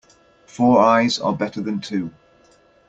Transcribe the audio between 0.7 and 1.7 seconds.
eyes are better